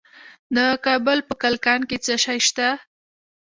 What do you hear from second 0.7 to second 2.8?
کابل په کلکان کې څه شی شته؟